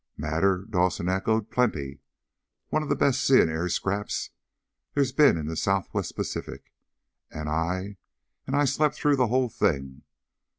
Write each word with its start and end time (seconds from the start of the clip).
"Matter?" 0.17 0.65
Dawson 0.67 1.07
echoed. 1.09 1.51
"Plenty! 1.51 1.99
One 2.69 2.81
of 2.81 2.89
the 2.89 2.95
best 2.95 3.21
sea 3.23 3.39
and 3.39 3.51
air 3.51 3.69
scraps 3.69 4.31
there's 4.95 5.11
been 5.11 5.37
in 5.37 5.45
the 5.45 5.55
Southwest 5.55 6.15
Pacific, 6.15 6.73
and 7.29 7.47
I 7.47 7.97
and 8.47 8.55
I 8.55 8.65
slept 8.65 8.95
through 8.95 9.17
the 9.17 9.27
whole 9.27 9.49
thing! 9.49 10.01